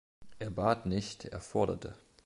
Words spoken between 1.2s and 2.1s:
er forderte.